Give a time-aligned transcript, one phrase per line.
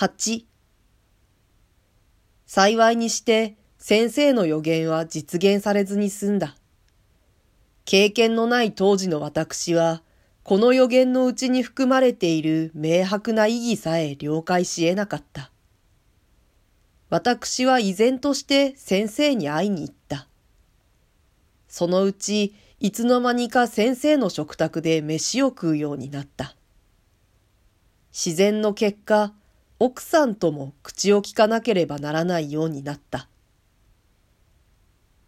[0.00, 0.44] 8
[2.46, 6.54] 幸いにして先生の予言は実現されずに済んだ。
[7.84, 10.04] 経験のない当時の私は、
[10.44, 15.50] この予言のうちに含まれている明白な意義さえ了解し得なかった。
[17.10, 20.28] 私は依然として先生に会いに行った。
[21.66, 26.54] そのうち、いつの間にか先生の食卓で飯を食うようになった。
[28.12, 29.32] 自然の結果、
[29.80, 33.28] 奥さんとも口を聞かなければならないようになった。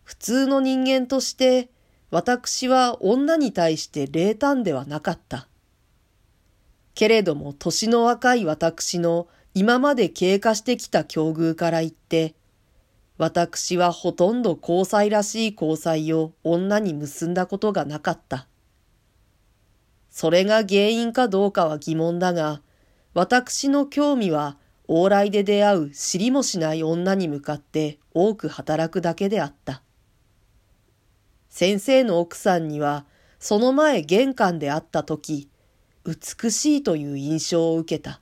[0.03, 1.69] 普通の人間として
[2.11, 5.47] 私は女に対して冷淡ではなかった。
[6.95, 12.35] けれども年の若い私の今まで経過してきた境遇から言って、
[13.19, 18.47] 私はほとんど交際らしい交際を女に結んだことがなかった。
[20.11, 22.63] それが原因かどうかは疑問だが、
[23.15, 24.57] 私の興味は
[24.89, 29.83] 往来で出会う知りもしない女に向かって多く働くだけであった。
[31.49, 33.05] 先生の奥さんには
[33.39, 35.49] その前玄関で会った時、
[36.05, 38.21] 美しいという印象を受けた。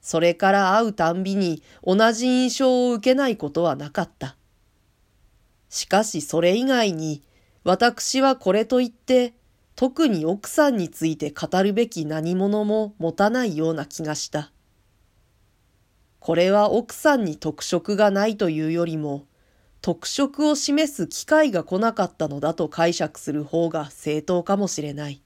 [0.00, 4.36] それから会うたんびに同じ印象を受けないことはなかった。
[5.68, 7.22] しかしそれ以外に
[7.64, 9.34] 私はこれといって
[9.76, 14.50] 特に奥さんについて語るべき何者も持たないような気がした。
[16.18, 19.26] これは奥さんに特色がないというよりも、
[19.82, 25.22] 特色を示す機会が来なかったのだと解釈する方が正当かもしれない。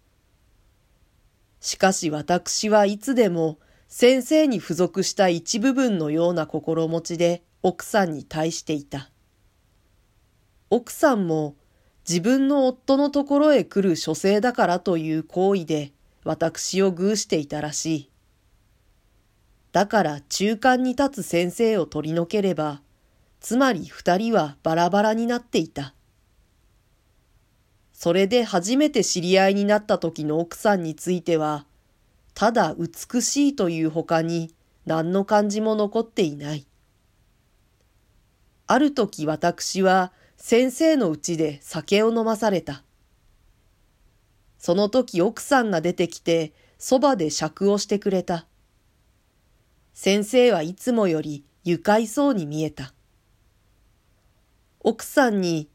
[1.60, 9.10] しかし私はいつでも先生に付属した一部分のような心持ちで奥さんに対していた。
[10.70, 11.54] 奥さんも
[12.10, 15.92] 自分の夫のところへ来る書生だからという行為で
[16.24, 18.10] 私を偶していたらしい。
[19.70, 22.82] だから中間に立つ先生を取り除ければ、
[23.38, 25.94] つまり二人はバラバラになっていた。
[27.92, 31.64] それで初めて知り合いになった時の奥さんについては、
[32.34, 34.52] ただ美しいという他に
[34.84, 36.66] 何の感じも残っていない。
[38.66, 42.82] ある時私は先生のうちで酒を飲まされた。
[44.58, 48.46] その時奥さんが出てきて、そばで酌をしてくれた。
[49.92, 52.94] 先生はいつもより愉快そうに見えた。
[54.80, 55.68] 奥さんに、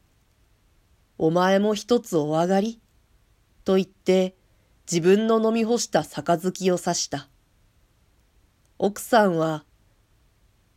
[1.16, 2.80] お前も一つお上がり？
[3.64, 4.34] と言って
[4.90, 7.28] 自分の飲み干した杯を刺した。
[8.78, 9.64] 奥さんは、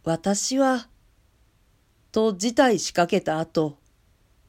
[0.03, 0.88] 私は、
[2.11, 3.77] と事態仕掛けた後、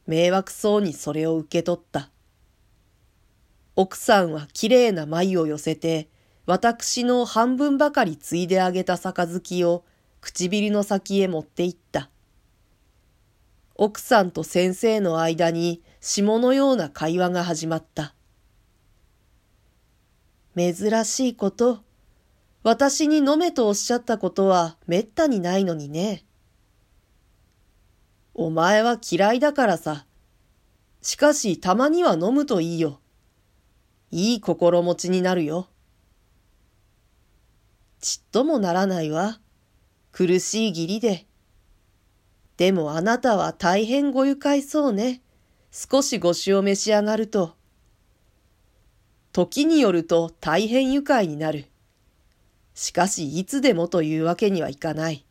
[0.07, 2.11] 迷惑そうにそれを受け取った。
[3.77, 6.09] 奥さんはきれいな眉を寄せて、
[6.47, 9.85] 私の半分ばかりついであげた杯を
[10.21, 12.11] 唇の先へ持って行った。
[13.75, 18.15] 奥さんと先生の間に霜のような会話が始まった。
[20.57, 21.81] 珍しいこと、
[22.63, 26.25] 私に飲めとおっしゃったことはめったにないのにね。
[28.35, 30.07] お前は嫌いだからさ。
[31.03, 33.01] しかしたまには飲むといいよ。
[34.11, 35.69] いい心持ちになるよ。
[38.01, 39.41] ちっともならないわ。
[40.13, 41.27] 苦しい義理で。
[42.57, 45.23] でもあなたは大変ご愉快そうね。
[45.71, 47.57] 少しご酒を召し上がると。
[49.33, 51.67] 時によると大変愉快になる。
[52.75, 55.25] しかしいつでもというわけにはいかない。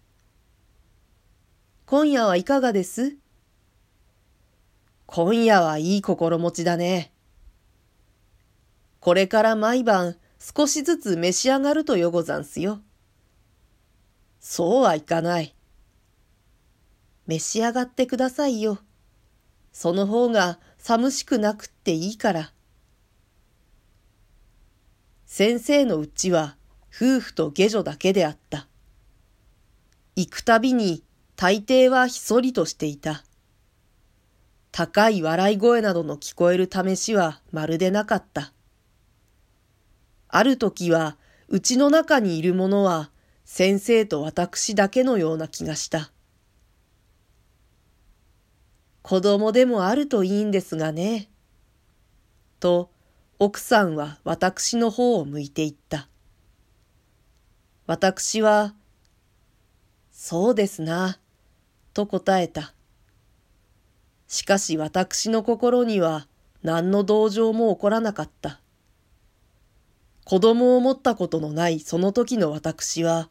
[1.90, 3.18] 今夜はいかがです？
[5.08, 7.12] 今夜はいい心持ちだね。
[9.00, 12.82] これから毎晩少しずつ召し上がるとよござんすよ。
[14.40, 15.56] そうはいかない。
[17.26, 18.78] 召し上がってくださいよ。
[19.74, 22.54] その方が寂しくなくっていいから。
[25.26, 26.56] 先生のうちは
[26.96, 28.68] 夫婦と下女だけであった。
[30.16, 31.04] 行くたびに
[31.42, 33.24] 大抵はひそりとしていた。
[34.74, 38.52] 高い笑い声などの聞こえる試しはまるでなかった。
[40.28, 41.16] ある時は、
[41.48, 43.10] うちの中にいる者は、
[43.46, 46.12] 先生と私だけのような気がした。
[49.02, 51.30] 子供でもあるといいんですがね。
[52.60, 52.92] と、
[53.40, 56.10] 奥さんは私の方を向いていった。
[57.88, 58.76] 私は、
[60.12, 61.18] そうですな。
[61.94, 62.74] と答えた。
[64.28, 66.28] しかし私の心には
[66.62, 68.60] 何の同情も起こらなかった。
[70.26, 73.30] 子供を持ったことのないその時の私は、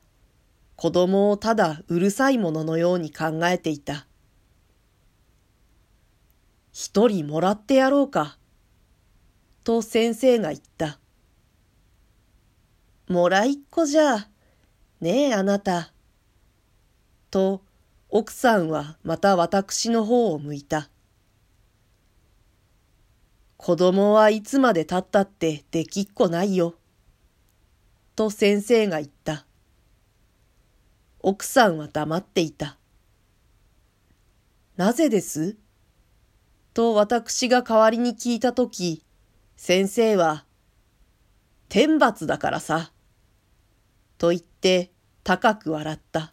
[0.75, 4.07] 子供をただうるさいもののように考えていた。
[6.73, 8.39] 一人もらってやろうか。
[9.63, 10.99] と先生が言った。
[13.09, 14.29] もらいっ子じゃ。
[15.01, 15.93] ねえあなた。
[17.31, 17.63] と
[18.11, 20.89] 奥さんはまた私の方を向いた。
[23.59, 26.75] 子供はいつまで経ったってできっこないよ。
[28.17, 29.45] と先生が言った。
[31.21, 32.79] 奥さんは黙っていた。
[34.77, 35.59] なぜです？
[36.73, 39.05] と私が代わりに聞いたとき、
[39.57, 40.47] 先生は、
[41.69, 42.91] 天罰だからさ。
[44.17, 44.93] と言って
[45.25, 46.33] 高く笑った。